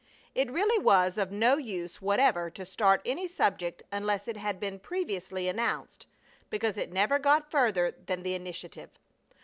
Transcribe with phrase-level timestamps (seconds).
[0.33, 4.79] It really was of no use whatever to start any subject unless it had been
[4.79, 6.07] previously announced,
[6.49, 8.89] because it never got further than the initiative.